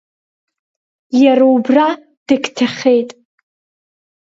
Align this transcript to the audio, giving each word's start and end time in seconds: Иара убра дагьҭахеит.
Иара 1.23 1.45
убра 1.55 1.87
дагьҭахеит. 2.27 3.09